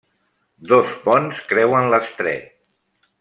[0.71, 2.51] Dos ponts creuen l'estret.